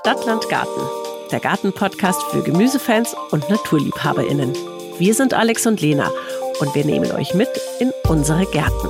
[0.00, 0.80] Stadtland Garten,
[1.30, 4.54] der Gartenpodcast für Gemüsefans und NaturliebhaberInnen.
[4.98, 6.10] Wir sind Alex und Lena
[6.58, 8.88] und wir nehmen euch mit in unsere Gärten.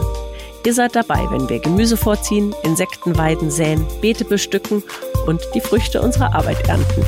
[0.64, 4.84] Ihr seid dabei, wenn wir Gemüse vorziehen, Insektenweiden säen, Beete bestücken
[5.26, 7.04] und die Früchte unserer Arbeit ernten.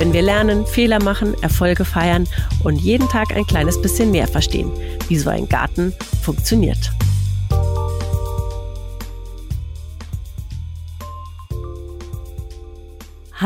[0.00, 2.28] Wenn wir lernen, Fehler machen, Erfolge feiern
[2.64, 4.72] und jeden Tag ein kleines bisschen mehr verstehen,
[5.06, 6.90] wie so ein Garten funktioniert.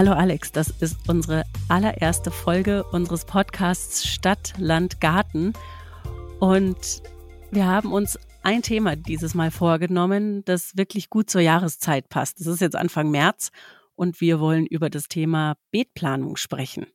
[0.00, 5.52] Hallo Alex, das ist unsere allererste Folge unseres Podcasts Stadt, Land, Garten.
[6.38, 7.02] Und
[7.50, 12.40] wir haben uns ein Thema dieses Mal vorgenommen, das wirklich gut zur Jahreszeit passt.
[12.40, 13.50] Es ist jetzt Anfang März
[13.94, 16.86] und wir wollen über das Thema Beetplanung sprechen.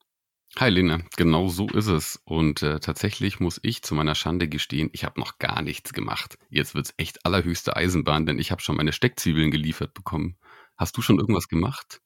[0.58, 2.20] Hi Lena, genau so ist es.
[2.26, 6.40] Und äh, tatsächlich muss ich zu meiner Schande gestehen, ich habe noch gar nichts gemacht.
[6.50, 10.40] Jetzt wird es echt allerhöchste Eisenbahn, denn ich habe schon meine Steckzwiebeln geliefert bekommen.
[10.76, 12.02] Hast du schon irgendwas gemacht?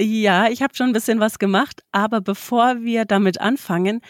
[0.00, 4.00] Ja, ich habe schon ein bisschen was gemacht, aber bevor wir damit anfangen,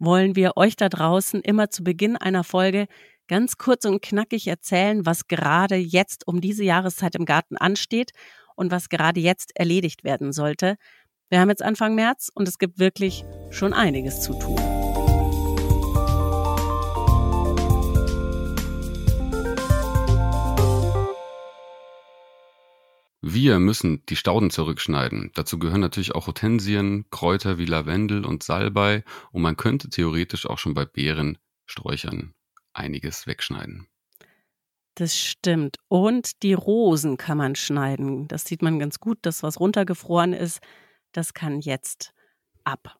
[0.00, 2.86] wollen wir euch da draußen immer zu Beginn einer Folge
[3.28, 8.10] ganz kurz und knackig erzählen, was gerade jetzt um diese Jahreszeit im Garten ansteht
[8.56, 10.76] und was gerade jetzt erledigt werden sollte.
[11.28, 14.85] Wir haben jetzt Anfang März und es gibt wirklich schon einiges zu tun.
[23.28, 25.32] Wir müssen die Stauden zurückschneiden.
[25.34, 30.58] Dazu gehören natürlich auch Hortensien, Kräuter wie Lavendel und Salbei und man könnte theoretisch auch
[30.58, 32.34] schon bei Beeren, Sträuchern
[32.72, 33.88] einiges wegschneiden.
[34.94, 35.78] Das stimmt.
[35.88, 38.28] Und die Rosen kann man schneiden.
[38.28, 39.18] Das sieht man ganz gut.
[39.22, 40.60] Das, was runtergefroren ist,
[41.10, 42.14] das kann jetzt
[42.62, 42.96] ab.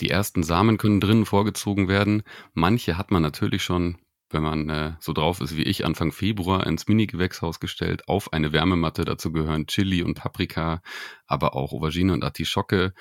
[0.00, 2.24] Die ersten Samen können drinnen vorgezogen werden.
[2.54, 3.98] Manche hat man natürlich schon
[4.30, 8.52] wenn man äh, so drauf ist wie ich, Anfang Februar ins Mini-Gewächshaus gestellt, auf eine
[8.52, 9.04] Wärmematte.
[9.04, 10.82] Dazu gehören Chili und Paprika,
[11.26, 12.94] aber auch Aubergine und Artischocke.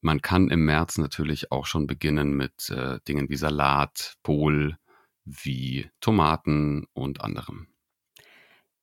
[0.00, 4.76] Man kann im März natürlich auch schon beginnen mit äh, Dingen wie Salat, Pol,
[5.24, 7.66] wie Tomaten und anderem.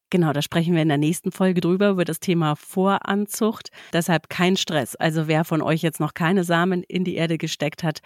[0.09, 3.71] Genau, da sprechen wir in der nächsten Folge drüber, über das Thema Voranzucht.
[3.93, 4.95] Deshalb kein Stress.
[4.95, 8.01] Also wer von euch jetzt noch keine Samen in die Erde gesteckt hat,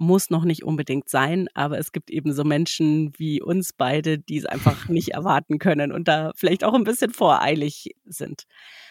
[0.00, 4.38] muss noch nicht unbedingt sein, aber es gibt eben so Menschen wie uns beide, die
[4.38, 8.44] es einfach nicht erwarten können und da vielleicht auch ein bisschen voreilig sind.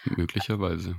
[0.05, 0.95] Möglicherweise.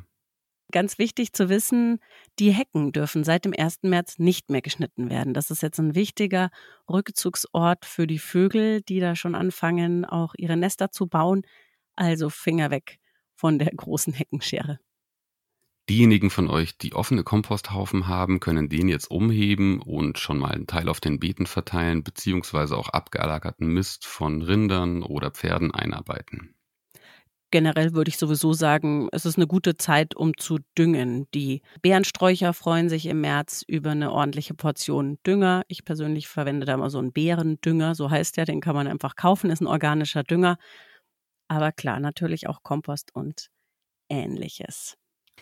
[0.73, 2.01] Ganz wichtig zu wissen,
[2.39, 3.83] die Hecken dürfen seit dem 1.
[3.83, 5.33] März nicht mehr geschnitten werden.
[5.33, 6.51] Das ist jetzt ein wichtiger
[6.89, 11.43] Rückzugsort für die Vögel, die da schon anfangen, auch ihre Nester zu bauen.
[11.95, 12.99] Also Finger weg
[13.37, 14.81] von der großen Heckenschere.
[15.91, 20.69] Diejenigen von euch, die offene Komposthaufen haben, können den jetzt umheben und schon mal einen
[20.69, 26.55] Teil auf den Beeten verteilen, beziehungsweise auch abgelagerten Mist von Rindern oder Pferden einarbeiten.
[27.51, 31.27] Generell würde ich sowieso sagen, es ist eine gute Zeit, um zu düngen.
[31.35, 35.65] Die Beerensträucher freuen sich im März über eine ordentliche Portion Dünger.
[35.67, 39.17] Ich persönlich verwende da mal so einen Beerendünger, so heißt der, den kann man einfach
[39.17, 40.57] kaufen, ist ein organischer Dünger.
[41.49, 43.49] Aber klar, natürlich auch Kompost und
[44.09, 44.97] ähnliches.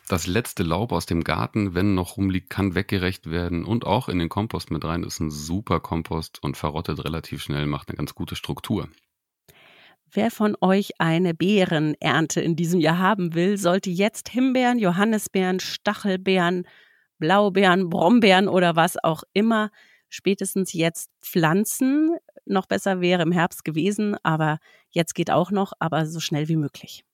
[0.09, 4.19] Das letzte Laub aus dem Garten, wenn noch rumliegt, kann weggerecht werden und auch in
[4.19, 5.05] den Kompost mit rein.
[5.05, 8.89] Ist ein super Kompost und verrottet relativ schnell, macht eine ganz gute Struktur.
[10.11, 16.67] Wer von euch eine Beerenernte in diesem Jahr haben will, sollte jetzt Himbeeren, Johannisbeeren, Stachelbeeren,
[17.19, 19.71] Blaubeeren, Brombeeren oder was auch immer
[20.09, 22.17] spätestens jetzt pflanzen.
[22.47, 24.59] Noch besser wäre im Herbst gewesen, aber
[24.89, 27.05] jetzt geht auch noch, aber so schnell wie möglich.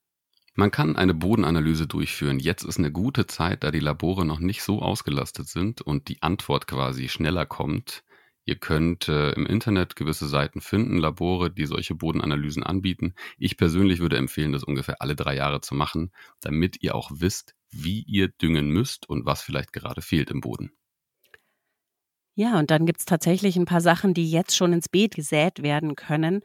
[0.57, 2.39] Man kann eine Bodenanalyse durchführen.
[2.39, 6.23] Jetzt ist eine gute Zeit, da die Labore noch nicht so ausgelastet sind und die
[6.23, 8.05] Antwort quasi schneller kommt.
[8.45, 13.15] Ihr könnt äh, im Internet gewisse Seiten finden, Labore, die solche Bodenanalysen anbieten.
[13.37, 17.57] Ich persönlich würde empfehlen, das ungefähr alle drei Jahre zu machen, damit ihr auch wisst,
[17.71, 20.71] wie ihr düngen müsst und was vielleicht gerade fehlt im Boden.
[22.37, 25.63] Ja, und dann gibt es tatsächlich ein paar Sachen, die jetzt schon ins Beet gesät
[25.63, 26.43] werden können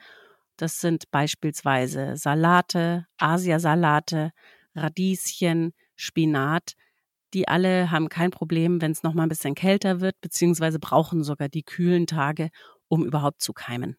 [0.61, 4.31] das sind beispielsweise Salate, Asiasalate,
[4.75, 6.73] Radieschen, Spinat.
[7.33, 11.23] Die alle haben kein Problem, wenn es noch mal ein bisschen kälter wird, beziehungsweise brauchen
[11.23, 12.49] sogar die kühlen Tage,
[12.87, 13.97] um überhaupt zu keimen.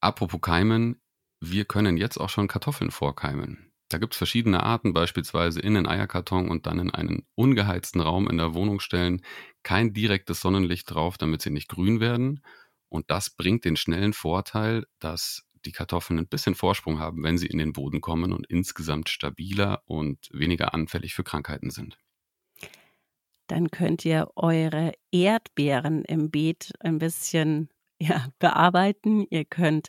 [0.00, 1.00] Apropos Keimen,
[1.40, 3.72] wir können jetzt auch schon Kartoffeln vorkeimen.
[3.90, 8.30] Da gibt es verschiedene Arten, beispielsweise in den Eierkarton und dann in einen ungeheizten Raum
[8.30, 9.22] in der Wohnung stellen.
[9.64, 12.40] Kein direktes Sonnenlicht drauf, damit sie nicht grün werden.
[12.88, 17.46] Und das bringt den schnellen Vorteil, dass die Kartoffeln ein bisschen Vorsprung haben, wenn sie
[17.46, 21.98] in den Boden kommen und insgesamt stabiler und weniger anfällig für Krankheiten sind.
[23.46, 27.68] Dann könnt ihr eure Erdbeeren im Beet ein bisschen
[28.00, 29.26] ja, bearbeiten.
[29.28, 29.88] Ihr könnt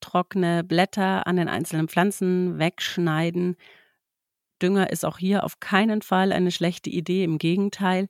[0.00, 3.56] trockene Blätter an den einzelnen Pflanzen wegschneiden.
[4.62, 8.08] Dünger ist auch hier auf keinen Fall eine schlechte Idee, im Gegenteil.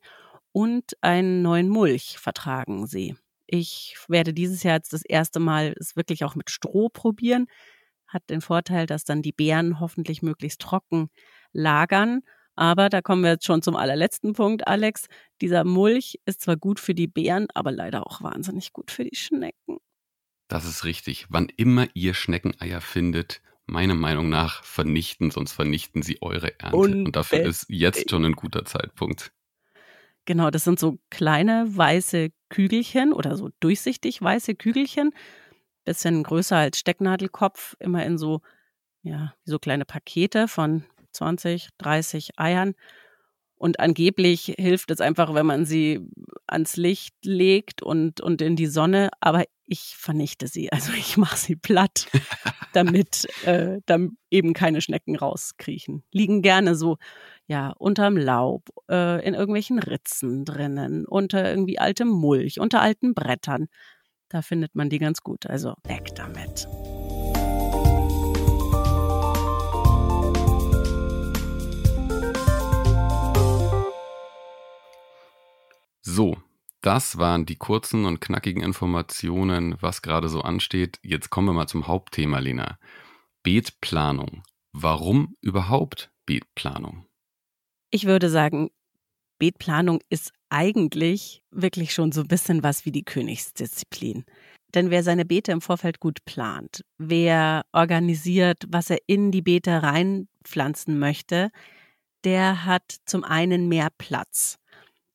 [0.51, 3.15] Und einen neuen Mulch vertragen sie.
[3.53, 7.47] Ich werde dieses Jahr jetzt das erste Mal es wirklich auch mit Stroh probieren.
[8.07, 11.09] Hat den Vorteil, dass dann die Beeren hoffentlich möglichst trocken
[11.51, 12.21] lagern.
[12.55, 15.07] Aber da kommen wir jetzt schon zum allerletzten Punkt, Alex.
[15.41, 19.17] Dieser Mulch ist zwar gut für die Beeren, aber leider auch wahnsinnig gut für die
[19.17, 19.79] Schnecken.
[20.47, 21.25] Das ist richtig.
[21.27, 26.77] Wann immer ihr Schneckeneier findet, meiner Meinung nach vernichten, sonst vernichten sie eure Ernte.
[26.77, 29.33] Und, Und dafür ist jetzt schon ein guter Zeitpunkt.
[30.25, 35.11] Genau, das sind so kleine weiße Kügelchen oder so durchsichtig weiße Kügelchen,
[35.83, 38.41] bisschen größer als Stecknadelkopf, immer in so,
[39.01, 40.83] ja, so kleine Pakete von
[41.13, 42.75] 20, 30 Eiern.
[43.55, 46.07] Und angeblich hilft es einfach, wenn man sie
[46.47, 49.09] ans Licht legt und, und in die Sonne.
[49.19, 50.71] Aber ich vernichte sie.
[50.71, 52.07] Also ich mache sie platt,
[52.73, 56.03] damit äh, dann eben keine Schnecken rauskriechen.
[56.11, 56.97] Liegen gerne so,
[57.47, 63.67] ja, unterm Laub, äh, in irgendwelchen Ritzen drinnen, unter irgendwie altem Mulch, unter alten Brettern.
[64.27, 65.45] Da findet man die ganz gut.
[65.45, 66.67] Also weg damit.
[76.03, 76.35] So,
[76.81, 80.99] das waren die kurzen und knackigen Informationen, was gerade so ansteht.
[81.03, 82.77] Jetzt kommen wir mal zum Hauptthema, Lena.
[83.43, 84.43] Beetplanung.
[84.73, 87.05] Warum überhaupt Beetplanung?
[87.91, 88.69] Ich würde sagen,
[89.37, 94.23] Beetplanung ist eigentlich wirklich schon so ein bisschen was wie die Königsdisziplin.
[94.73, 99.83] Denn wer seine Beete im Vorfeld gut plant, wer organisiert, was er in die Beete
[99.83, 101.49] reinpflanzen möchte,
[102.23, 104.57] der hat zum einen mehr Platz.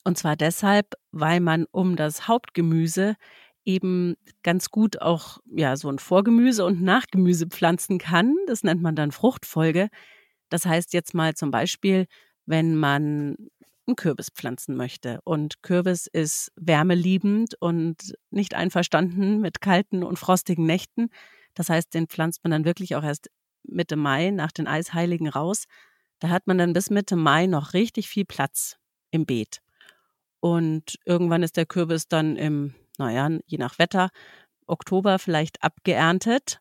[0.06, 3.16] Und zwar deshalb, weil man um das Hauptgemüse
[3.64, 4.14] eben
[4.44, 8.36] ganz gut auch ja so ein Vorgemüse und Nachgemüse pflanzen kann.
[8.46, 9.88] Das nennt man dann Fruchtfolge.
[10.48, 12.06] Das heißt jetzt mal zum Beispiel,
[12.44, 13.34] wenn man
[13.88, 20.66] einen Kürbis pflanzen möchte und Kürbis ist wärmeliebend und nicht einverstanden mit kalten und frostigen
[20.66, 21.08] Nächten.
[21.54, 23.28] Das heißt, den pflanzt man dann wirklich auch erst
[23.64, 25.64] Mitte Mai nach den Eisheiligen raus.
[26.20, 28.76] Da hat man dann bis Mitte Mai noch richtig viel Platz
[29.10, 29.65] im Beet.
[30.40, 34.10] Und irgendwann ist der Kürbis dann im, naja, je nach Wetter,
[34.66, 36.60] Oktober vielleicht abgeerntet.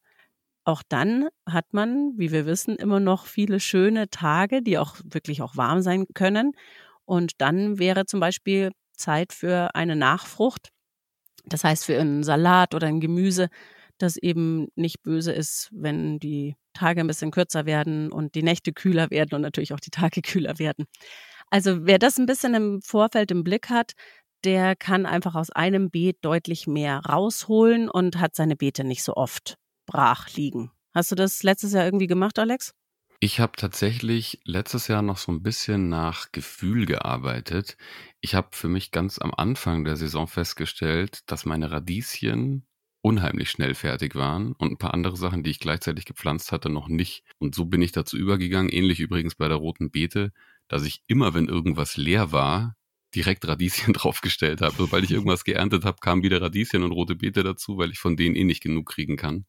[0.63, 5.41] Auch dann hat man, wie wir wissen, immer noch viele schöne Tage, die auch wirklich
[5.41, 6.53] auch warm sein können.
[7.05, 10.69] Und dann wäre zum Beispiel Zeit für eine Nachfrucht.
[11.45, 13.49] Das heißt für einen Salat oder ein Gemüse,
[13.99, 18.73] das eben nicht böse ist, wenn die Tage ein bisschen kürzer werden und die Nächte
[18.73, 20.85] kühler werden und natürlich auch die Tage kühler werden.
[21.55, 23.93] Also wer das ein bisschen im Vorfeld im Blick hat,
[24.43, 29.13] der kann einfach aus einem Beet deutlich mehr rausholen und hat seine Beete nicht so
[29.13, 29.55] oft
[29.85, 30.71] brach liegen.
[30.93, 32.73] Hast du das letztes Jahr irgendwie gemacht, Alex?
[33.21, 37.77] Ich habe tatsächlich letztes Jahr noch so ein bisschen nach Gefühl gearbeitet.
[38.19, 42.67] Ich habe für mich ganz am Anfang der Saison festgestellt, dass meine Radieschen
[43.05, 46.89] unheimlich schnell fertig waren und ein paar andere Sachen, die ich gleichzeitig gepflanzt hatte, noch
[46.89, 47.23] nicht.
[47.37, 50.33] Und so bin ich dazu übergegangen, ähnlich übrigens bei der roten Beete,
[50.67, 52.75] dass ich immer, wenn irgendwas leer war,
[53.13, 54.75] direkt Radieschen draufgestellt habe.
[54.77, 58.17] Sobald ich irgendwas geerntet habe, kamen wieder Radieschen und rote Beete dazu, weil ich von
[58.17, 59.45] denen eh nicht genug kriegen kann.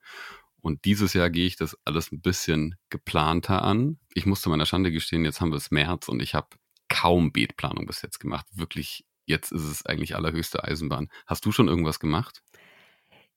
[0.61, 3.99] Und dieses Jahr gehe ich das alles ein bisschen geplanter an.
[4.15, 6.49] Ich musste meiner Schande gestehen, jetzt haben wir es März und ich habe
[6.89, 8.47] kaum Beetplanung bis jetzt gemacht.
[8.53, 11.09] Wirklich, jetzt ist es eigentlich allerhöchste Eisenbahn.
[11.27, 12.43] Hast du schon irgendwas gemacht?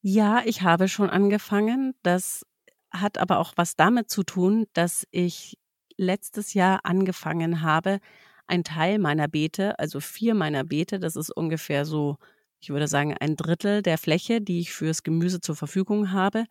[0.01, 1.93] Ja, ich habe schon angefangen.
[2.03, 2.45] Das
[2.89, 5.57] hat aber auch was damit zu tun, dass ich
[5.99, 7.99] letztes Jahr angefangen habe,
[8.47, 12.17] ein Teil meiner Beete, also vier meiner Beete, das ist ungefähr so,
[12.59, 16.45] ich würde sagen, ein Drittel der Fläche, die ich fürs Gemüse zur Verfügung habe,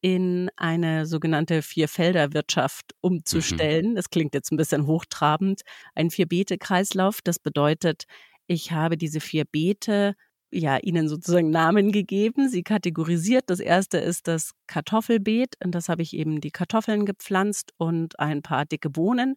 [0.00, 3.12] in eine sogenannte Vierfelderwirtschaft mhm.
[3.12, 3.90] umzustellen.
[3.92, 3.94] Mhm.
[3.94, 5.62] Das klingt jetzt ein bisschen hochtrabend.
[5.94, 8.04] Ein Vier-Beete-Kreislauf, das bedeutet,
[8.46, 10.14] ich habe diese vier Beete
[10.50, 13.44] ja, ihnen sozusagen Namen gegeben, sie kategorisiert.
[13.48, 18.42] Das erste ist das Kartoffelbeet und das habe ich eben die Kartoffeln gepflanzt und ein
[18.42, 19.36] paar dicke Bohnen.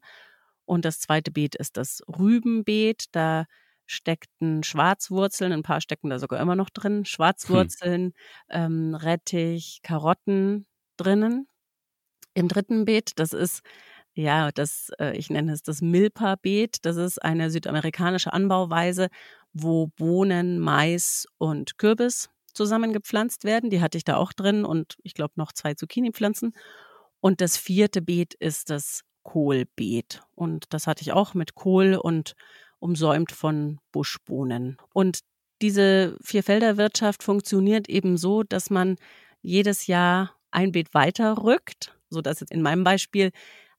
[0.65, 3.05] Und das zweite Beet ist das Rübenbeet.
[3.11, 3.45] Da
[3.87, 7.05] steckten Schwarzwurzeln, ein paar stecken da sogar immer noch drin, hm.
[7.05, 8.13] Schwarzwurzeln, hm.
[8.49, 10.65] ähm, Rettich, Karotten
[10.97, 11.47] drinnen.
[12.33, 13.61] Im dritten Beet, das ist
[14.13, 16.85] ja, das, äh, ich nenne es das Milpa-Beet.
[16.85, 19.07] Das ist eine südamerikanische Anbauweise,
[19.53, 23.69] wo Bohnen, Mais und Kürbis zusammengepflanzt werden.
[23.69, 26.53] Die hatte ich da auch drin und ich glaube noch zwei Zucchini-Pflanzen.
[27.21, 30.21] Und das vierte Beet ist das Kohlbeet.
[30.35, 32.33] Und das hatte ich auch mit Kohl und
[32.79, 34.77] umsäumt von Buschbohnen.
[34.93, 35.19] Und
[35.61, 38.95] diese Vierfelderwirtschaft funktioniert eben so, dass man
[39.41, 43.31] jedes Jahr ein Beet weiter rückt, sodass jetzt in meinem Beispiel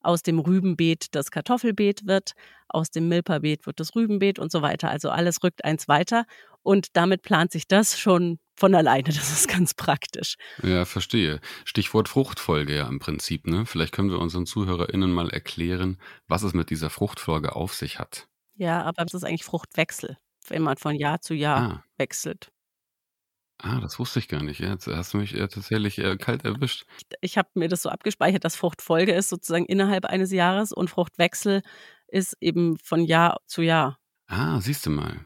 [0.03, 2.33] aus dem Rübenbeet das Kartoffelbeet wird,
[2.69, 4.91] aus dem Milperbeet wird das Rübenbeet und so weiter.
[4.91, 6.25] Also alles rückt eins weiter
[6.63, 9.05] und damit plant sich das schon von alleine.
[9.05, 10.37] Das ist ganz praktisch.
[10.63, 11.41] Ja, verstehe.
[11.65, 13.47] Stichwort Fruchtfolge ja im Prinzip.
[13.47, 13.67] Ne?
[13.67, 18.29] Vielleicht können wir unseren ZuhörerInnen mal erklären, was es mit dieser Fruchtfolge auf sich hat.
[18.55, 20.17] Ja, aber es ist eigentlich Fruchtwechsel,
[20.49, 21.85] wenn man von Jahr zu Jahr ah.
[21.97, 22.53] wechselt.
[23.63, 24.59] Ah, das wusste ich gar nicht.
[24.59, 26.85] Jetzt hast du mich äh, tatsächlich äh, kalt erwischt.
[27.21, 31.63] Ich habe mir das so abgespeichert, dass Fruchtfolge ist sozusagen innerhalb eines Jahres und Fruchtwechsel
[32.09, 33.99] ist eben von Jahr zu Jahr.
[34.27, 35.25] Ah, siehst du mal.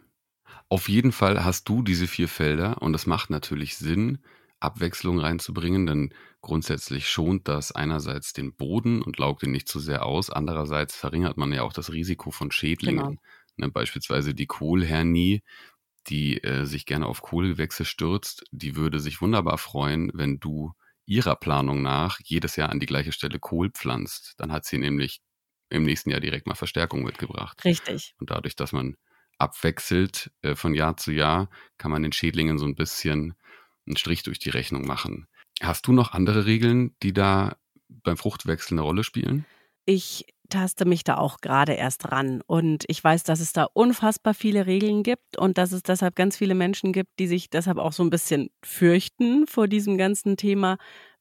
[0.68, 4.18] Auf jeden Fall hast du diese vier Felder und es macht natürlich Sinn,
[4.60, 6.12] Abwechslung reinzubringen, denn
[6.42, 11.36] grundsätzlich schont das einerseits den Boden und laugt ihn nicht zu sehr aus, andererseits verringert
[11.36, 13.04] man ja auch das Risiko von Schädlingen.
[13.06, 13.20] Genau.
[13.58, 15.42] Ne, beispielsweise die Kohlhernie,
[16.08, 20.72] die äh, sich gerne auf Kohlgewächse stürzt, die würde sich wunderbar freuen, wenn du
[21.06, 24.34] ihrer Planung nach jedes Jahr an die gleiche Stelle Kohl pflanzt.
[24.38, 25.20] Dann hat sie nämlich
[25.70, 27.64] im nächsten Jahr direkt mal Verstärkung mitgebracht.
[27.64, 28.14] Richtig.
[28.18, 28.96] Und dadurch, dass man
[29.38, 33.34] abwechselt äh, von Jahr zu Jahr, kann man den Schädlingen so ein bisschen
[33.86, 35.28] einen Strich durch die Rechnung machen.
[35.60, 37.56] Hast du noch andere Regeln, die da
[37.88, 39.46] beim Fruchtwechsel eine Rolle spielen?
[39.84, 42.42] Ich taste mich da auch gerade erst ran.
[42.46, 46.36] Und ich weiß, dass es da unfassbar viele Regeln gibt und dass es deshalb ganz
[46.36, 50.78] viele Menschen gibt, die sich deshalb auch so ein bisschen fürchten vor diesem ganzen Thema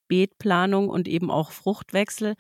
[0.08, 2.36] Beetplanung und eben auch Fruchtwechsel.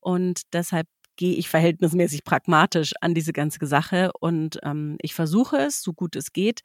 [0.00, 5.82] Und deshalb gehe ich verhältnismäßig pragmatisch an diese ganze Sache und ähm, ich versuche es,
[5.82, 6.60] so gut es geht,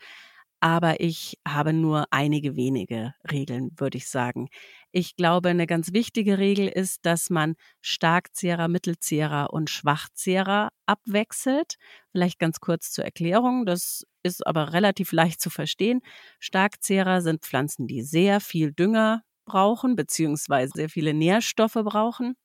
[0.64, 4.48] aber ich habe nur einige wenige Regeln, würde ich sagen.
[4.94, 11.76] Ich glaube, eine ganz wichtige Regel ist, dass man Starkzehrer, Mittelzehrer und Schwachzehrer abwechselt.
[12.14, 16.00] Vielleicht ganz kurz zur Erklärung, das ist aber relativ leicht zu verstehen.
[16.40, 22.36] Starkzehrer sind Pflanzen, die sehr viel Dünger brauchen, beziehungsweise sehr viele Nährstoffe brauchen.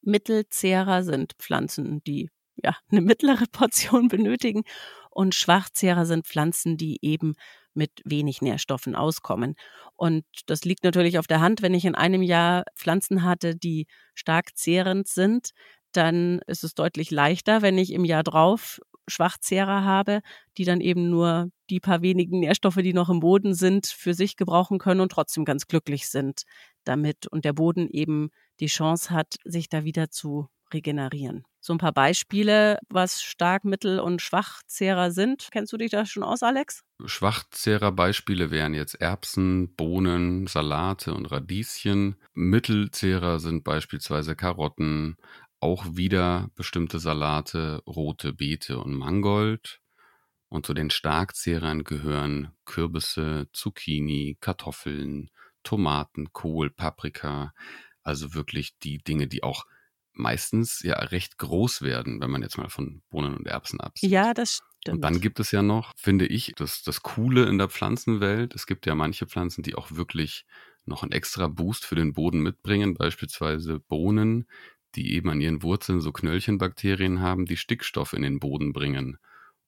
[0.00, 4.62] Mittelzehrer sind Pflanzen, die ja eine mittlere Portion benötigen
[5.14, 7.34] und Schwachzehrer sind Pflanzen, die eben
[7.72, 9.54] mit wenig Nährstoffen auskommen.
[9.96, 13.86] Und das liegt natürlich auf der Hand, wenn ich in einem Jahr Pflanzen hatte, die
[14.14, 15.50] stark zehrend sind,
[15.92, 20.20] dann ist es deutlich leichter, wenn ich im Jahr drauf Schwachzehrer habe,
[20.56, 24.36] die dann eben nur die paar wenigen Nährstoffe, die noch im Boden sind, für sich
[24.36, 26.42] gebrauchen können und trotzdem ganz glücklich sind
[26.84, 28.30] damit und der Boden eben
[28.60, 31.44] die Chance hat, sich da wieder zu regenerieren.
[31.66, 35.48] So ein paar Beispiele, was Stark-, Mittel- und Schwachzehrer sind.
[35.50, 36.82] Kennst du dich da schon aus, Alex?
[37.02, 42.16] Schwachzehrer-Beispiele wären jetzt Erbsen, Bohnen, Salate und Radieschen.
[42.34, 45.16] Mittelzehrer sind beispielsweise Karotten,
[45.58, 49.80] auch wieder bestimmte Salate, rote Beete und Mangold.
[50.50, 55.30] Und zu den Starkzehrern gehören Kürbisse, Zucchini, Kartoffeln,
[55.62, 57.54] Tomaten, Kohl, Paprika.
[58.02, 59.64] Also wirklich die Dinge, die auch
[60.14, 64.10] meistens ja recht groß werden, wenn man jetzt mal von Bohnen und Erbsen absieht.
[64.10, 64.96] Ja, das stimmt.
[64.96, 68.54] Und dann gibt es ja noch, finde ich, das, das Coole in der Pflanzenwelt.
[68.54, 70.44] Es gibt ja manche Pflanzen, die auch wirklich
[70.86, 74.46] noch einen extra Boost für den Boden mitbringen, beispielsweise Bohnen,
[74.94, 79.18] die eben an ihren Wurzeln so Knöllchenbakterien haben, die Stickstoff in den Boden bringen.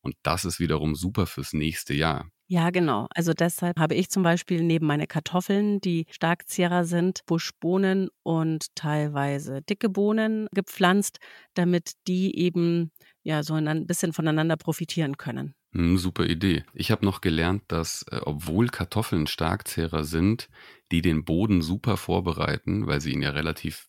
[0.00, 2.30] Und das ist wiederum super fürs nächste Jahr.
[2.48, 3.08] Ja, genau.
[3.10, 9.62] Also deshalb habe ich zum Beispiel neben meine Kartoffeln, die Starkzehrer sind, Buschbohnen und teilweise
[9.62, 11.18] dicke Bohnen gepflanzt,
[11.54, 12.92] damit die eben
[13.24, 15.54] ja so ein bisschen voneinander profitieren können.
[15.72, 16.64] Hm, super Idee.
[16.72, 20.48] Ich habe noch gelernt, dass äh, obwohl Kartoffeln Starkzehrer sind,
[20.92, 23.88] die den Boden super vorbereiten, weil sie ihn ja relativ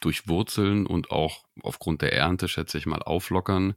[0.00, 3.74] durchwurzeln und auch aufgrund der Ernte, schätze ich mal, auflockern,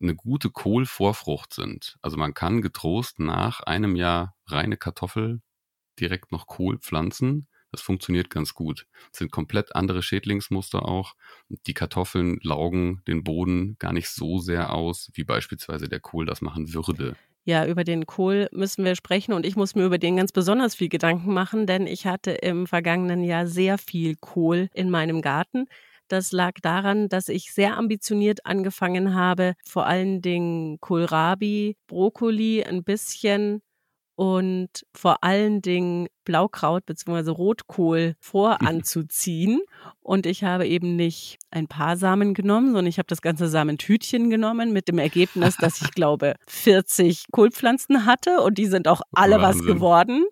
[0.00, 1.96] eine gute Kohlvorfrucht sind.
[2.02, 5.42] Also man kann getrost nach einem Jahr reine Kartoffel
[5.98, 7.46] direkt noch Kohl pflanzen.
[7.72, 8.86] Das funktioniert ganz gut.
[9.10, 11.14] Das sind komplett andere Schädlingsmuster auch.
[11.48, 16.40] Die Kartoffeln laugen den Boden gar nicht so sehr aus, wie beispielsweise der Kohl das
[16.40, 17.16] machen würde.
[17.44, 20.74] Ja, über den Kohl müssen wir sprechen und ich muss mir über den ganz besonders
[20.74, 25.66] viel Gedanken machen, denn ich hatte im vergangenen Jahr sehr viel Kohl in meinem Garten.
[26.10, 32.82] Das lag daran, dass ich sehr ambitioniert angefangen habe, vor allen Dingen Kohlrabi, Brokkoli ein
[32.82, 33.62] bisschen
[34.16, 37.30] und vor allen Dingen Blaukraut bzw.
[37.30, 39.60] Rotkohl voranzuziehen.
[40.00, 44.30] Und ich habe eben nicht ein paar Samen genommen, sondern ich habe das ganze Samentütchen
[44.30, 49.40] genommen mit dem Ergebnis, dass ich glaube 40 Kohlpflanzen hatte und die sind auch alle
[49.40, 49.60] Wahnsinn.
[49.60, 50.26] was geworden.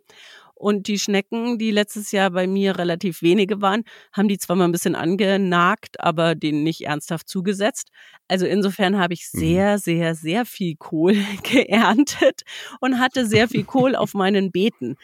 [0.58, 4.64] Und die Schnecken, die letztes Jahr bei mir relativ wenige waren, haben die zwar mal
[4.64, 7.90] ein bisschen angenagt, aber denen nicht ernsthaft zugesetzt.
[8.26, 9.38] Also insofern habe ich mhm.
[9.38, 12.42] sehr, sehr, sehr viel Kohl geerntet
[12.80, 14.96] und hatte sehr viel Kohl auf meinen Beeten.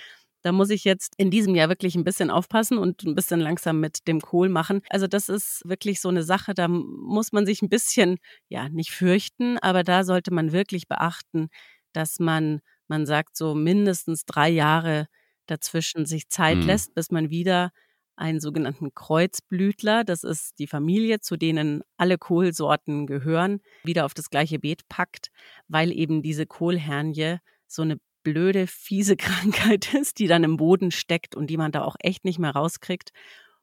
[0.43, 3.79] Da muss ich jetzt in diesem Jahr wirklich ein bisschen aufpassen und ein bisschen langsam
[3.79, 4.83] mit dem Kohl machen.
[4.91, 8.19] Also das ist wirklich so eine Sache, da muss man sich ein bisschen,
[8.49, 11.49] ja, nicht fürchten, aber da sollte man wirklich beachten,
[11.93, 15.07] dass man, man sagt so mindestens drei Jahre
[15.47, 16.67] dazwischen sich Zeit mhm.
[16.67, 17.71] lässt, bis man wieder
[18.17, 24.31] einen sogenannten Kreuzblütler, das ist die Familie, zu denen alle Kohlsorten gehören, wieder auf das
[24.31, 25.31] gleiche Beet packt,
[25.69, 31.35] weil eben diese Kohlhernie so eine blöde, fiese Krankheit ist, die dann im Boden steckt
[31.35, 33.11] und die man da auch echt nicht mehr rauskriegt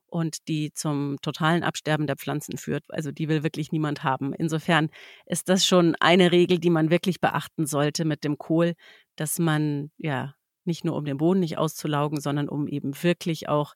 [0.06, 2.84] und die zum totalen Absterben der Pflanzen führt.
[2.88, 4.34] Also die will wirklich niemand haben.
[4.34, 4.90] Insofern
[5.24, 8.74] ist das schon eine Regel, die man wirklich beachten sollte mit dem Kohl,
[9.16, 10.34] dass man ja
[10.66, 13.74] nicht nur um den Boden nicht auszulaugen, sondern um eben wirklich auch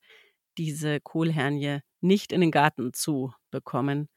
[0.59, 4.09] diese Kohlhernie nicht in den Garten zu bekommen,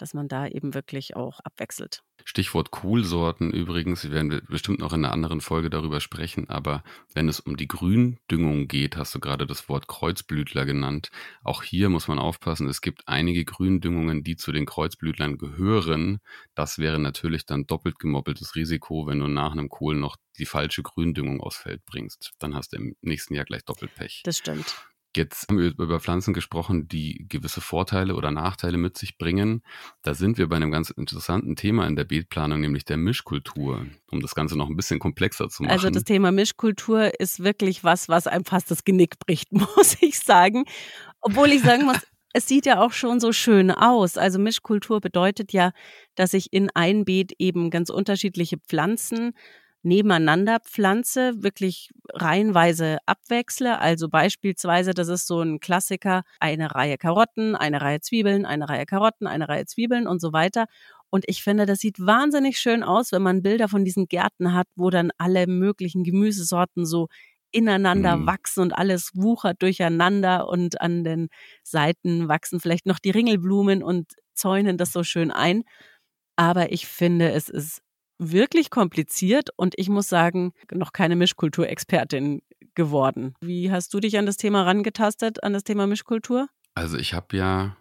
[0.00, 2.02] dass man da eben wirklich auch abwechselt.
[2.24, 6.82] Stichwort Kohlsorten übrigens, wir werden bestimmt noch in einer anderen Folge darüber sprechen, aber
[7.14, 11.10] wenn es um die Gründüngung geht, hast du gerade das Wort Kreuzblütler genannt.
[11.42, 16.20] Auch hier muss man aufpassen, es gibt einige Gründüngungen, die zu den Kreuzblütlern gehören.
[16.54, 20.82] Das wäre natürlich dann doppelt gemoppeltes Risiko, wenn du nach einem Kohl noch die falsche
[20.82, 22.32] Gründüngung aufs Feld bringst.
[22.38, 24.22] Dann hast du im nächsten Jahr gleich doppelt Pech.
[24.24, 24.89] Das stimmt.
[25.16, 29.62] Jetzt haben wir über Pflanzen gesprochen, die gewisse Vorteile oder Nachteile mit sich bringen.
[30.02, 34.20] Da sind wir bei einem ganz interessanten Thema in der Beetplanung, nämlich der Mischkultur, um
[34.20, 35.72] das Ganze noch ein bisschen komplexer zu machen.
[35.72, 40.20] Also das Thema Mischkultur ist wirklich was, was einem fast das Genick bricht, muss ich
[40.20, 40.64] sagen.
[41.20, 41.98] Obwohl ich sagen muss,
[42.32, 44.16] es sieht ja auch schon so schön aus.
[44.16, 45.72] Also Mischkultur bedeutet ja,
[46.14, 49.32] dass ich in ein Beet eben ganz unterschiedliche Pflanzen
[49.82, 53.78] nebeneinander pflanze, wirklich reihenweise abwechsle.
[53.78, 58.86] Also beispielsweise, das ist so ein Klassiker, eine Reihe Karotten, eine Reihe Zwiebeln, eine Reihe
[58.86, 60.66] Karotten, eine Reihe Zwiebeln und so weiter.
[61.08, 64.68] Und ich finde, das sieht wahnsinnig schön aus, wenn man Bilder von diesen Gärten hat,
[64.76, 67.08] wo dann alle möglichen Gemüsesorten so
[67.52, 68.26] ineinander mhm.
[68.26, 71.28] wachsen und alles wuchert durcheinander und an den
[71.64, 75.64] Seiten wachsen vielleicht noch die Ringelblumen und zäunen das so schön ein.
[76.36, 77.82] Aber ich finde, es ist
[78.20, 82.42] wirklich kompliziert und ich muss sagen, noch keine Mischkulturexpertin
[82.74, 83.34] geworden.
[83.40, 86.48] Wie hast du dich an das Thema rangetastet, an das Thema Mischkultur?
[86.74, 87.76] Also ich habe ja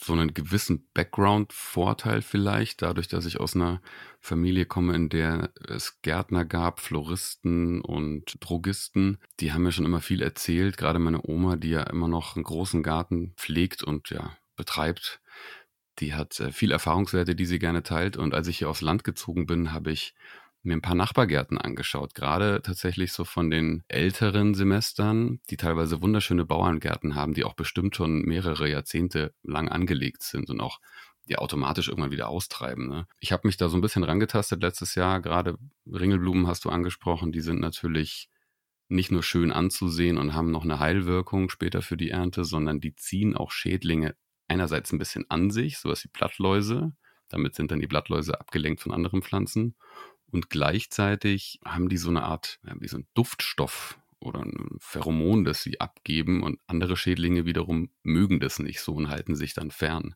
[0.00, 3.80] so einen gewissen Background-Vorteil vielleicht, dadurch, dass ich aus einer
[4.18, 9.18] Familie komme, in der es Gärtner gab, Floristen und Drogisten.
[9.40, 12.44] Die haben mir schon immer viel erzählt, gerade meine Oma, die ja immer noch einen
[12.44, 15.20] großen Garten pflegt und ja betreibt.
[16.00, 18.16] Die hat äh, viel Erfahrungswerte, die sie gerne teilt.
[18.16, 20.14] Und als ich hier aufs Land gezogen bin, habe ich
[20.64, 22.14] mir ein paar Nachbargärten angeschaut.
[22.14, 27.94] Gerade tatsächlich so von den älteren Semestern, die teilweise wunderschöne Bauerngärten haben, die auch bestimmt
[27.96, 30.80] schon mehrere Jahrzehnte lang angelegt sind und auch
[31.28, 32.88] die automatisch irgendwann wieder austreiben.
[32.88, 33.06] Ne?
[33.20, 35.20] Ich habe mich da so ein bisschen rangetastet letztes Jahr.
[35.20, 38.28] Gerade Ringelblumen hast du angesprochen, die sind natürlich
[38.88, 42.94] nicht nur schön anzusehen und haben noch eine Heilwirkung später für die Ernte, sondern die
[42.94, 44.14] ziehen auch Schädlinge
[44.48, 46.92] einerseits ein bisschen an sich, sowas wie Blattläuse.
[47.28, 49.74] Damit sind dann die Blattläuse abgelenkt von anderen Pflanzen.
[50.30, 55.62] Und gleichzeitig haben die so eine Art, wie so ein Duftstoff oder ein Pheromon, das
[55.62, 56.42] sie abgeben.
[56.42, 60.14] Und andere Schädlinge wiederum mögen das nicht so und halten sich dann fern.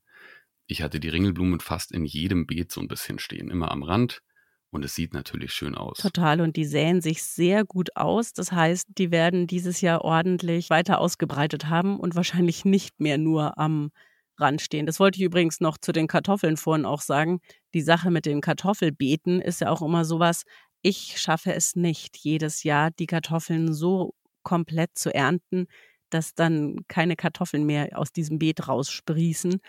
[0.67, 4.23] Ich hatte die Ringelblumen fast in jedem Beet so ein bisschen stehen, immer am Rand.
[4.71, 5.99] Und es sieht natürlich schön aus.
[5.99, 6.43] Total.
[6.43, 8.35] Und die säen sich sehr gut aus.
[8.35, 13.57] Das heißt, die werden dieses Jahr ordentlich weiter ausgebreitet haben und wahrscheinlich nicht mehr nur
[13.57, 13.93] am
[14.41, 14.87] ranstehen.
[14.87, 17.41] Das wollte ich übrigens noch zu den Kartoffeln vorhin auch sagen.
[17.75, 20.45] Die Sache mit den Kartoffelbeeten ist ja auch immer sowas.
[20.83, 25.67] Ich schaffe es nicht, jedes Jahr die Kartoffeln so komplett zu ernten,
[26.11, 29.61] dass dann keine Kartoffeln mehr aus diesem Beet raussprießen.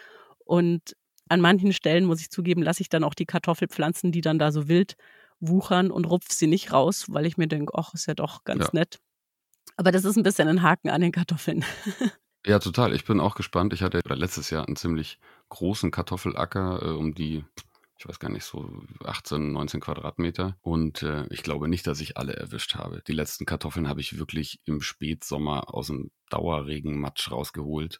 [0.45, 0.95] Und
[1.27, 4.51] an manchen Stellen, muss ich zugeben, lasse ich dann auch die Kartoffelpflanzen, die dann da
[4.51, 4.95] so wild
[5.39, 8.65] wuchern und rupf sie nicht raus, weil ich mir denke, ach, ist ja doch ganz
[8.65, 8.69] ja.
[8.73, 8.99] nett.
[9.77, 11.63] Aber das ist ein bisschen ein Haken an den Kartoffeln.
[12.45, 12.93] Ja, total.
[12.93, 13.73] Ich bin auch gespannt.
[13.73, 17.43] Ich hatte letztes Jahr einen ziemlich großen Kartoffelacker äh, um die,
[17.97, 18.71] ich weiß gar nicht, so
[19.03, 20.57] 18, 19 Quadratmeter.
[20.61, 23.01] Und äh, ich glaube nicht, dass ich alle erwischt habe.
[23.07, 27.99] Die letzten Kartoffeln habe ich wirklich im Spätsommer aus dem Dauerregenmatsch rausgeholt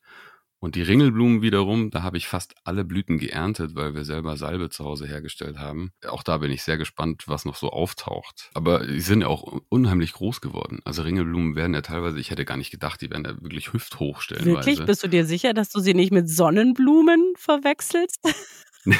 [0.59, 4.69] und die Ringelblumen wiederum, da habe ich fast alle Blüten geerntet, weil wir selber Salbe
[4.69, 5.91] zu Hause hergestellt haben.
[6.07, 8.51] Auch da bin ich sehr gespannt, was noch so auftaucht.
[8.53, 10.79] Aber die sind ja auch unheimlich groß geworden.
[10.83, 14.21] Also Ringelblumen werden ja teilweise, ich hätte gar nicht gedacht, die werden da wirklich hüfthoch
[14.21, 14.45] stellen.
[14.45, 14.83] Wirklich?
[14.85, 18.19] Bist du dir sicher, dass du sie nicht mit Sonnenblumen verwechselst?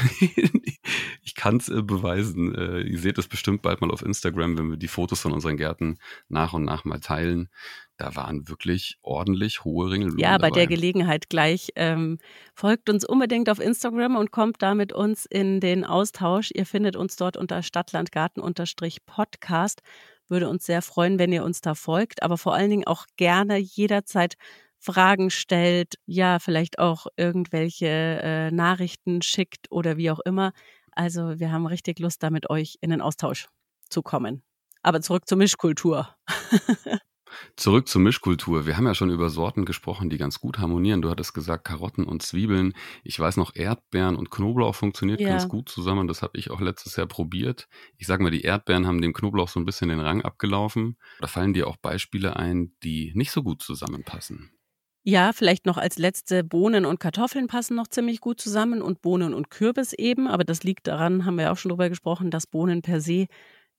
[1.23, 2.55] ich kann es äh, beweisen.
[2.55, 5.57] Äh, ihr seht es bestimmt bald mal auf Instagram, wenn wir die Fotos von unseren
[5.57, 7.49] Gärten nach und nach mal teilen.
[7.97, 10.23] Da waren wirklich ordentlich hohe Ringelblumen.
[10.23, 10.59] Ja, bei dabei.
[10.59, 11.71] der Gelegenheit gleich.
[11.75, 12.19] Ähm,
[12.55, 16.51] folgt uns unbedingt auf Instagram und kommt da mit uns in den Austausch.
[16.53, 19.81] Ihr findet uns dort unter Stadtlandgarten-Podcast.
[20.29, 23.57] Würde uns sehr freuen, wenn ihr uns da folgt, aber vor allen Dingen auch gerne
[23.57, 24.35] jederzeit
[24.79, 30.53] Fragen stellt, ja, vielleicht auch irgendwelche äh, Nachrichten schickt oder wie auch immer.
[30.91, 33.47] Also wir haben richtig Lust, da mit euch in den Austausch
[33.89, 34.43] zu kommen.
[34.81, 36.15] Aber zurück zur Mischkultur.
[37.55, 38.65] Zurück zur Mischkultur.
[38.65, 41.01] Wir haben ja schon über Sorten gesprochen, die ganz gut harmonieren.
[41.01, 42.73] Du hattest gesagt Karotten und Zwiebeln.
[43.03, 45.29] Ich weiß noch, Erdbeeren und Knoblauch funktioniert Ja.
[45.29, 46.07] ganz gut zusammen.
[46.07, 47.67] Das habe ich auch letztes Jahr probiert.
[47.97, 50.97] Ich sage mal, die Erdbeeren haben dem Knoblauch so ein bisschen den Rang abgelaufen.
[51.19, 54.51] Da fallen dir auch Beispiele ein, die nicht so gut zusammenpassen.
[55.09, 59.33] Ja, vielleicht noch als letzte Bohnen und Kartoffeln passen noch ziemlich gut zusammen und Bohnen
[59.33, 60.27] und Kürbis eben.
[60.27, 63.25] Aber das liegt daran, haben wir auch schon drüber gesprochen, dass Bohnen per se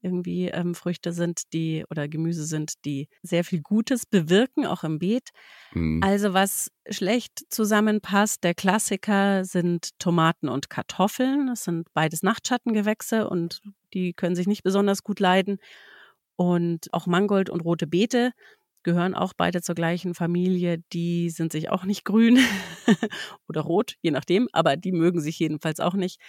[0.03, 4.99] irgendwie ähm, Früchte sind, die oder Gemüse sind, die sehr viel Gutes bewirken, auch im
[4.99, 5.29] Beet.
[5.73, 6.01] Mhm.
[6.03, 11.47] Also was schlecht zusammenpasst, der Klassiker sind Tomaten und Kartoffeln.
[11.47, 13.61] Das sind beides Nachtschattengewächse und
[13.95, 15.59] die können sich nicht besonders gut leiden.
[16.35, 18.33] Und auch Mangold und rote Beete
[18.83, 20.79] gehören auch beide zur gleichen Familie.
[20.93, 22.39] Die sind sich auch nicht grün
[23.49, 26.21] oder rot, je nachdem, aber die mögen sich jedenfalls auch nicht.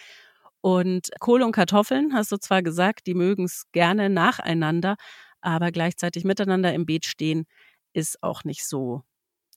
[0.61, 4.95] Und Kohl und Kartoffeln, hast du zwar gesagt, die mögen es gerne nacheinander,
[5.41, 7.45] aber gleichzeitig miteinander im Beet stehen,
[7.93, 9.01] ist auch nicht so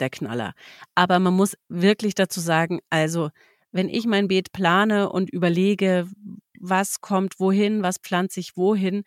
[0.00, 0.54] der Knaller.
[0.94, 3.30] Aber man muss wirklich dazu sagen, also
[3.70, 6.08] wenn ich mein Beet plane und überlege,
[6.58, 9.04] was kommt wohin, was pflanze ich wohin,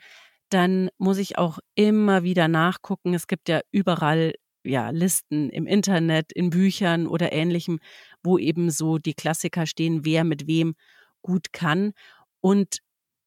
[0.49, 3.13] dann muss ich auch immer wieder nachgucken.
[3.13, 4.33] Es gibt ja überall
[4.63, 7.79] ja, Listen im Internet, in Büchern oder ähnlichem,
[8.23, 10.75] wo eben so die Klassiker stehen, wer mit wem
[11.21, 11.93] gut kann.
[12.41, 12.79] Und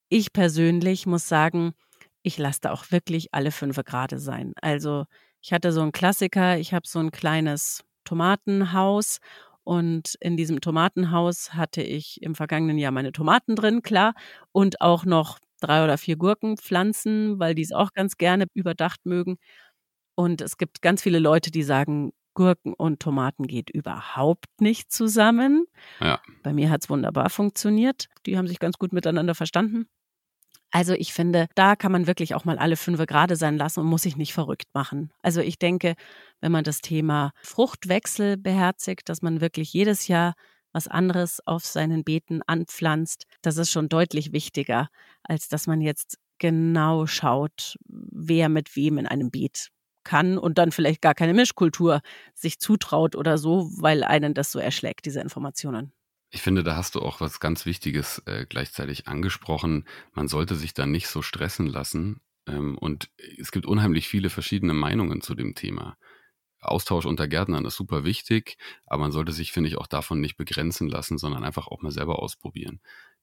[0.08, 1.72] ich persönlich muss sagen,
[2.22, 4.52] ich lasse da auch wirklich alle fünf gerade sein.
[4.60, 5.04] Also
[5.40, 9.18] ich hatte so einen Klassiker, ich habe so ein kleines Tomatenhaus
[9.64, 14.14] und in diesem Tomatenhaus hatte ich im vergangenen Jahr meine Tomaten drin, klar,
[14.52, 19.36] und auch noch drei oder vier Gurkenpflanzen, weil die es auch ganz gerne überdacht mögen.
[20.14, 25.66] Und es gibt ganz viele Leute, die sagen, Gurken und Tomaten geht überhaupt nicht zusammen.
[26.00, 26.20] Ja.
[26.42, 28.06] Bei mir hat es wunderbar funktioniert.
[28.26, 29.86] Die haben sich ganz gut miteinander verstanden.
[30.70, 33.86] Also ich finde, da kann man wirklich auch mal alle fünf gerade sein lassen und
[33.86, 35.12] muss sich nicht verrückt machen.
[35.20, 35.94] Also ich denke,
[36.40, 40.34] wenn man das Thema Fruchtwechsel beherzigt, dass man wirklich jedes Jahr
[40.72, 44.88] was anderes auf seinen Beeten anpflanzt, das ist schon deutlich wichtiger,
[45.22, 49.70] als dass man jetzt genau schaut, wer mit wem in einem Beet
[50.04, 52.00] kann und dann vielleicht gar keine Mischkultur
[52.34, 55.92] sich zutraut oder so, weil einen das so erschlägt, diese Informationen.
[56.30, 59.84] Ich finde, da hast du auch was ganz Wichtiges äh, gleichzeitig angesprochen.
[60.12, 62.20] Man sollte sich da nicht so stressen lassen.
[62.46, 65.96] Ähm, und es gibt unheimlich viele verschiedene Meinungen zu dem Thema.
[66.60, 70.36] Austausch unter Gärtnern ist super wichtig, aber man sollte sich, finde ich, auch davon nicht
[70.36, 72.80] begrenzen lassen, sondern einfach auch mal selber ausprobieren.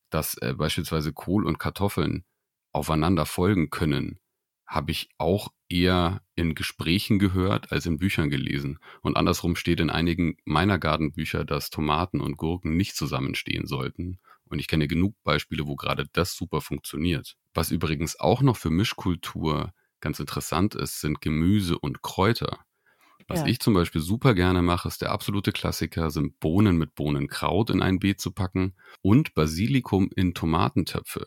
[0.10, 2.26] Dass äh, beispielsweise Kohl und Kartoffeln
[2.71, 4.19] aufeinander folgen können,
[4.65, 8.80] habe ich auch eher in Gesprächen gehört als in Büchern gelesen.
[9.02, 14.19] Und andersrum steht in einigen meiner Gartenbücher, dass Tomaten und Gurken nicht zusammenstehen sollten.
[14.45, 17.38] Und ich kenne genug Beispiele, wo gerade das super funktioniert.
[17.54, 22.60] Was übrigens auch noch für Mischkultur ganz interessant ist, sind Gemüse und Kräuter.
[23.27, 23.47] Was Ja.
[23.47, 27.82] ich zum Beispiel super gerne mache, ist der absolute Klassiker, sind Bohnen mit Bohnenkraut in
[27.82, 31.25] ein Beet zu packen und Basilikum in Tomatentöpfe.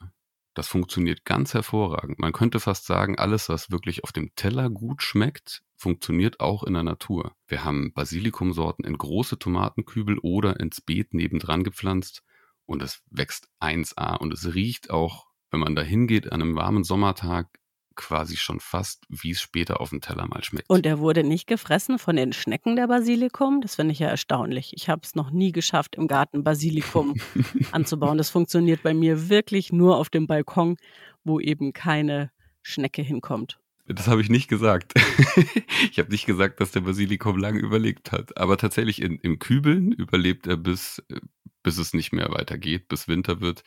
[0.54, 2.18] Das funktioniert ganz hervorragend.
[2.18, 6.74] Man könnte fast sagen, alles, was wirklich auf dem Teller gut schmeckt, funktioniert auch in
[6.74, 7.34] der Natur.
[7.46, 12.22] Wir haben Basilikumsorten in große Tomatenkübel oder ins Beet nebendran gepflanzt
[12.66, 16.84] und es wächst 1A und es riecht auch, wenn man da hingeht an einem warmen
[16.84, 17.59] Sommertag,
[18.00, 20.68] quasi schon fast, wie es später auf dem Teller mal schmeckt.
[20.70, 23.60] Und er wurde nicht gefressen von den Schnecken der Basilikum.
[23.60, 24.72] Das finde ich ja erstaunlich.
[24.74, 27.14] Ich habe es noch nie geschafft, im Garten Basilikum
[27.72, 28.16] anzubauen.
[28.16, 30.78] Das funktioniert bei mir wirklich nur auf dem Balkon,
[31.24, 32.30] wo eben keine
[32.62, 33.58] Schnecke hinkommt.
[33.86, 34.94] Das habe ich nicht gesagt.
[35.90, 38.36] ich habe nicht gesagt, dass der Basilikum lang überlebt hat.
[38.38, 41.20] Aber tatsächlich in, im Kübeln überlebt er bis, äh,
[41.62, 43.62] bis es nicht mehr weitergeht, bis Winter wird.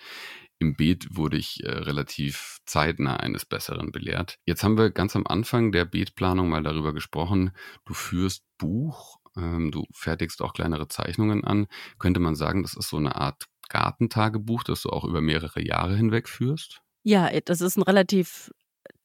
[0.64, 4.40] Im Beet wurde ich äh, relativ zeitnah eines Besseren belehrt.
[4.46, 7.52] Jetzt haben wir ganz am Anfang der Beetplanung mal darüber gesprochen.
[7.84, 11.68] Du führst Buch, ähm, du fertigst auch kleinere Zeichnungen an.
[12.00, 15.98] Könnte man sagen, das ist so eine Art Gartentagebuch, das du auch über mehrere Jahre
[15.98, 16.82] hinweg führst?
[17.04, 18.50] Ja, das ist ein relativ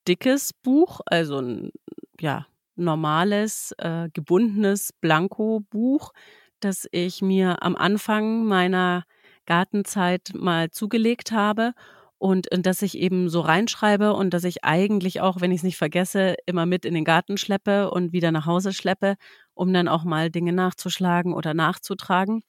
[0.06, 1.72] dickes Buch, also ein
[2.20, 6.12] ja, normales, äh, gebundenes Blanko-Buch,
[6.60, 9.02] das ich mir am Anfang meiner
[9.48, 11.72] Gartenzeit mal zugelegt habe
[12.18, 15.64] und in das ich eben so reinschreibe und dass ich eigentlich auch, wenn ich es
[15.64, 19.16] nicht vergesse, immer mit in den Garten schleppe und wieder nach Hause schleppe,
[19.54, 22.42] um dann auch mal Dinge nachzuschlagen oder nachzutragen.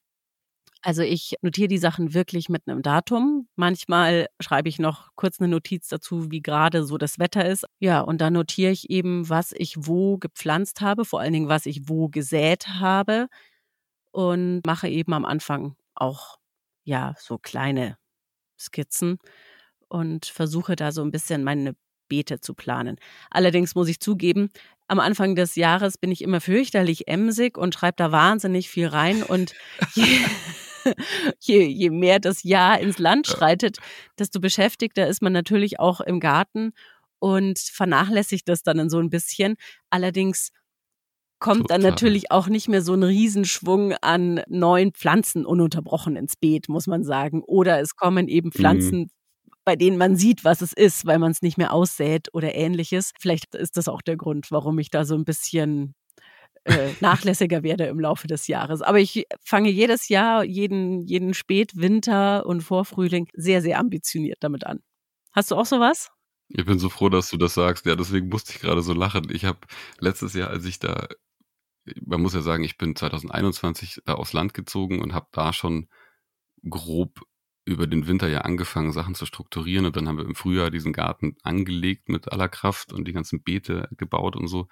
[0.82, 3.48] Also ich notiere die Sachen wirklich mit einem Datum.
[3.56, 7.66] Manchmal schreibe ich noch kurz eine Notiz dazu, wie gerade so das Wetter ist.
[7.80, 11.66] Ja, und dann notiere ich eben, was ich wo gepflanzt habe, vor allen Dingen, was
[11.66, 13.28] ich wo gesät habe
[14.12, 16.39] und mache eben am Anfang auch
[16.90, 17.98] ja so kleine
[18.60, 19.20] Skizzen
[19.88, 21.76] und versuche da so ein bisschen meine
[22.10, 22.98] Beete zu planen.
[23.30, 24.52] Allerdings muss ich zugeben,
[24.88, 29.24] am Anfang des Jahres bin ich immer fürchterlich emsig und schreibe da wahnsinnig viel rein
[29.24, 29.54] und
[29.94, 30.08] je,
[31.40, 33.78] je, je mehr das Jahr ins Land schreitet,
[34.18, 36.72] desto beschäftigter ist man natürlich auch im Garten
[37.20, 39.56] und vernachlässigt das dann so ein bisschen.
[39.92, 40.52] Allerdings
[41.40, 41.80] kommt Total.
[41.80, 46.88] dann natürlich auch nicht mehr so ein Riesenschwung an neuen Pflanzen ununterbrochen ins Beet, muss
[46.88, 47.42] man sagen.
[47.44, 48.54] Oder es kommen eben mhm.
[48.54, 49.10] Pflanzen, mhm.
[49.66, 53.12] bei denen man sieht, was es ist, weil man es nicht mehr aussät oder ähnliches.
[53.20, 55.96] Vielleicht ist das auch der Grund, warum ich da so ein bisschen
[56.66, 58.82] äh, nachlässiger werde im Laufe des Jahres.
[58.82, 64.80] Aber ich fange jedes Jahr, jeden, jeden Spätwinter und Vorfrühling sehr, sehr ambitioniert damit an.
[65.32, 66.10] Hast du auch sowas?
[66.50, 67.86] Ich bin so froh, dass du das sagst.
[67.86, 69.28] Ja, deswegen musste ich gerade so lachen.
[69.32, 69.60] Ich habe
[70.00, 71.08] letztes Jahr, als ich da,
[72.06, 75.88] man muss ja sagen, ich bin 2021 da aufs Land gezogen und habe da schon
[76.68, 77.22] grob
[77.66, 79.86] über den Winter ja angefangen, Sachen zu strukturieren.
[79.86, 83.44] Und dann haben wir im Frühjahr diesen Garten angelegt mit aller Kraft und die ganzen
[83.44, 84.68] Beete gebaut und so.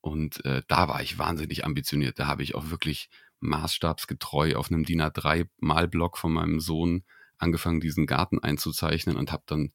[0.00, 2.18] Und äh, da war ich wahnsinnig ambitioniert.
[2.18, 7.04] Da habe ich auch wirklich maßstabsgetreu auf einem DIN A3 Malblock von meinem Sohn
[7.38, 9.72] angefangen, diesen Garten einzuzeichnen und habe dann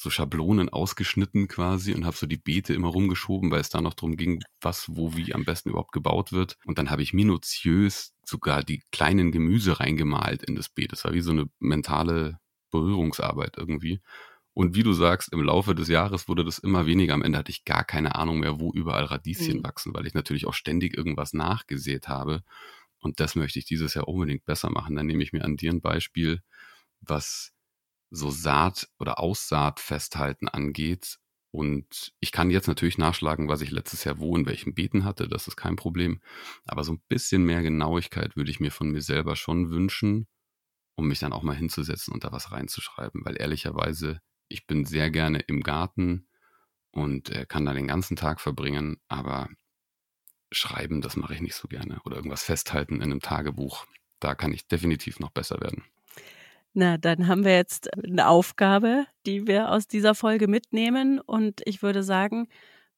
[0.00, 3.94] so Schablonen ausgeschnitten quasi und habe so die Beete immer rumgeschoben, weil es da noch
[3.94, 6.56] drum ging, was, wo, wie am besten überhaupt gebaut wird.
[6.66, 10.92] Und dann habe ich minutiös sogar die kleinen Gemüse reingemalt in das Beet.
[10.92, 12.38] Das war wie so eine mentale
[12.70, 14.00] Berührungsarbeit irgendwie.
[14.54, 17.14] Und wie du sagst, im Laufe des Jahres wurde das immer weniger.
[17.14, 19.64] Am Ende hatte ich gar keine Ahnung mehr, wo überall Radieschen mhm.
[19.64, 22.44] wachsen, weil ich natürlich auch ständig irgendwas nachgesät habe.
[23.00, 24.94] Und das möchte ich dieses Jahr unbedingt besser machen.
[24.94, 26.40] Dann nehme ich mir an dir ein Beispiel,
[27.00, 27.52] was
[28.10, 31.18] so Saat- oder Aussaat festhalten angeht.
[31.50, 35.28] Und ich kann jetzt natürlich nachschlagen, was ich letztes Jahr wo in welchen Beeten hatte.
[35.28, 36.20] Das ist kein Problem.
[36.66, 40.26] Aber so ein bisschen mehr Genauigkeit würde ich mir von mir selber schon wünschen,
[40.96, 43.24] um mich dann auch mal hinzusetzen und da was reinzuschreiben.
[43.24, 46.26] Weil ehrlicherweise ich bin sehr gerne im Garten
[46.90, 49.48] und äh, kann da den ganzen Tag verbringen, aber
[50.50, 52.00] schreiben, das mache ich nicht so gerne.
[52.04, 53.86] Oder irgendwas festhalten in einem Tagebuch.
[54.20, 55.84] Da kann ich definitiv noch besser werden.
[56.74, 61.18] Na, dann haben wir jetzt eine Aufgabe, die wir aus dieser Folge mitnehmen.
[61.20, 62.48] Und ich würde sagen,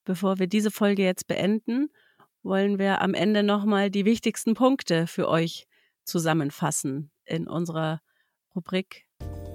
[0.05, 1.89] bevor wir diese Folge jetzt beenden,
[2.43, 5.67] wollen wir am Ende nochmal die wichtigsten Punkte für euch
[6.05, 8.01] zusammenfassen in unserer
[8.55, 9.07] Rubrik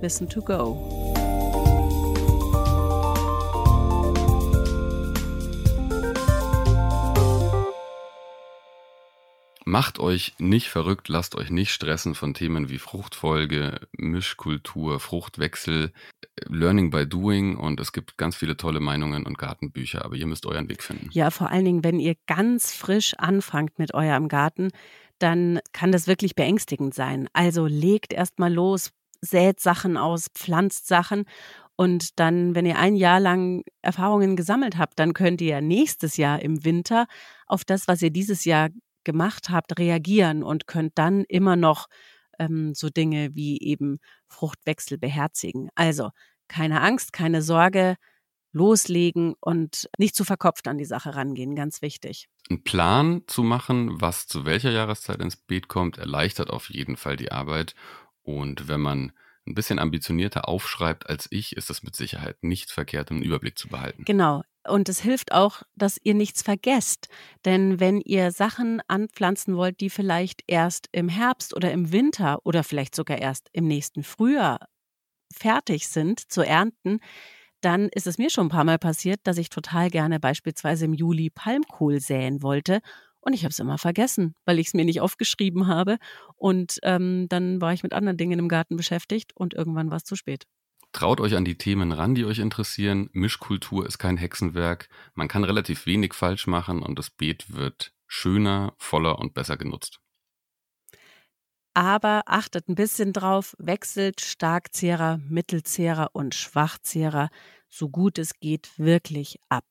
[0.02, 1.05] Listen to Go.
[9.68, 15.92] Macht euch nicht verrückt, lasst euch nicht stressen von Themen wie Fruchtfolge, Mischkultur, Fruchtwechsel,
[16.48, 20.46] Learning by Doing und es gibt ganz viele tolle Meinungen und Gartenbücher, aber ihr müsst
[20.46, 21.10] euren Weg finden.
[21.14, 24.70] Ja, vor allen Dingen, wenn ihr ganz frisch anfangt mit eurem Garten,
[25.18, 27.28] dann kann das wirklich beängstigend sein.
[27.34, 31.26] Also legt erst mal los, sät Sachen aus, pflanzt Sachen
[31.76, 36.42] und dann, wenn ihr ein Jahr lang Erfahrungen gesammelt habt, dann könnt ihr nächstes Jahr
[36.42, 37.08] im Winter
[37.48, 38.70] auf das, was ihr dieses Jahr
[39.06, 41.88] gemacht habt, reagieren und könnt dann immer noch
[42.40, 45.70] ähm, so Dinge wie eben Fruchtwechsel beherzigen.
[45.76, 46.10] Also
[46.48, 47.96] keine Angst, keine Sorge,
[48.52, 52.28] loslegen und nicht zu verkopft an die Sache rangehen, ganz wichtig.
[52.50, 57.18] Ein Plan zu machen, was zu welcher Jahreszeit ins Beet kommt, erleichtert auf jeden Fall
[57.18, 57.76] die Arbeit.
[58.24, 59.12] Und wenn man
[59.46, 63.68] ein bisschen ambitionierter aufschreibt als ich, ist es mit Sicherheit nicht verkehrt, einen Überblick zu
[63.68, 64.06] behalten.
[64.06, 64.44] Genau.
[64.68, 67.08] Und es hilft auch, dass ihr nichts vergesst.
[67.46, 72.64] Denn wenn ihr Sachen anpflanzen wollt, die vielleicht erst im Herbst oder im Winter oder
[72.64, 74.68] vielleicht sogar erst im nächsten Frühjahr
[75.34, 77.00] fertig sind zu ernten,
[77.62, 80.94] dann ist es mir schon ein paar Mal passiert, dass ich total gerne beispielsweise im
[80.94, 82.82] Juli Palmkohl säen wollte
[83.26, 85.98] und ich habe es immer vergessen, weil ich es mir nicht aufgeschrieben habe.
[86.36, 90.04] Und ähm, dann war ich mit anderen Dingen im Garten beschäftigt und irgendwann war es
[90.04, 90.46] zu spät.
[90.96, 93.10] Traut euch an die Themen ran, die euch interessieren.
[93.12, 94.88] Mischkultur ist kein Hexenwerk.
[95.14, 100.00] Man kann relativ wenig falsch machen und das Beet wird schöner, voller und besser genutzt.
[101.74, 107.28] Aber achtet ein bisschen drauf, wechselt Starkzehrer, Mittelzehrer und Schwachzehrer
[107.68, 109.66] so gut es geht wirklich ab.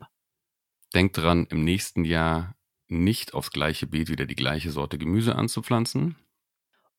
[0.92, 2.54] Denkt dran, im nächsten Jahr
[2.86, 6.16] nicht aufs gleiche Beet wieder die gleiche Sorte Gemüse anzupflanzen.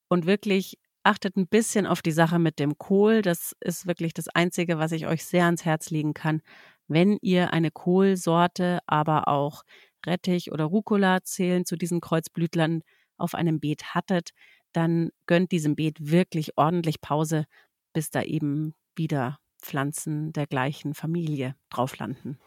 [0.08, 3.22] Und wirklich achtet ein bisschen auf die Sache mit dem Kohl.
[3.22, 6.42] Das ist wirklich das Einzige, was ich euch sehr ans Herz legen kann.
[6.88, 9.64] Wenn ihr eine Kohlsorte, aber auch
[10.06, 12.82] Rettich oder Rucola zählen zu diesen Kreuzblütlern
[13.18, 14.32] auf einem Beet hattet,
[14.74, 17.46] dann gönnt diesem Beet wirklich ordentlich Pause,
[17.94, 22.38] bis da eben wieder Pflanzen der gleichen Familie drauf landen.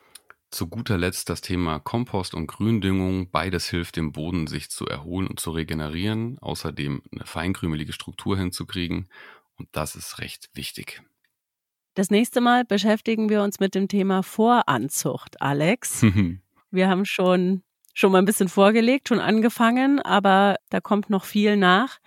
[0.50, 3.30] Zu guter Letzt das Thema Kompost und Gründüngung.
[3.30, 9.08] Beides hilft dem Boden, sich zu erholen und zu regenerieren, außerdem eine feinkrümelige Struktur hinzukriegen.
[9.56, 11.02] Und das ist recht wichtig.
[11.94, 16.02] Das nächste Mal beschäftigen wir uns mit dem Thema Voranzucht, Alex.
[16.70, 21.56] wir haben schon, schon mal ein bisschen vorgelegt, schon angefangen, aber da kommt noch viel
[21.58, 21.98] nach.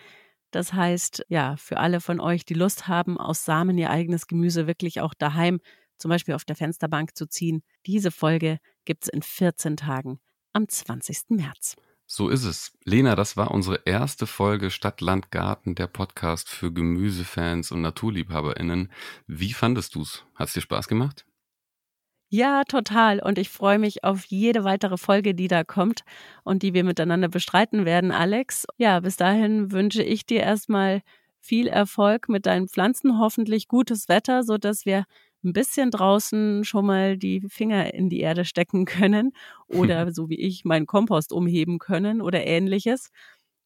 [0.49, 4.65] Das heißt, ja, für alle von euch, die Lust haben, aus Samen ihr eigenes Gemüse
[4.65, 5.59] wirklich auch daheim,
[6.01, 10.19] zum Beispiel auf der Fensterbank zu ziehen, diese Folge gibt es in 14 Tagen
[10.53, 11.29] am 20.
[11.29, 11.75] März.
[12.05, 12.73] So ist es.
[12.83, 18.91] Lena, das war unsere erste Folge Stadt, Land, Garten, der Podcast für Gemüsefans und NaturliebhaberInnen.
[19.27, 20.25] Wie fandest du's?
[20.35, 21.25] Hat's dir Spaß gemacht?
[22.27, 23.19] Ja, total.
[23.19, 26.03] Und ich freue mich auf jede weitere Folge, die da kommt
[26.43, 28.65] und die wir miteinander bestreiten werden, Alex.
[28.77, 31.03] Ja, bis dahin wünsche ich dir erstmal
[31.41, 35.05] viel Erfolg mit deinen Pflanzen, hoffentlich gutes Wetter, so dass wir
[35.43, 39.31] ein bisschen draußen schon mal die Finger in die Erde stecken können
[39.67, 43.09] oder so wie ich meinen Kompost umheben können oder ähnliches.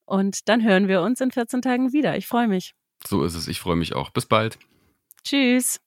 [0.05, 2.17] Und dann hören wir uns in 14 Tagen wieder.
[2.17, 2.73] Ich freue mich.
[3.07, 3.47] So ist es.
[3.47, 4.11] Ich freue mich auch.
[4.11, 4.57] Bis bald.
[5.23, 5.79] Tschüss.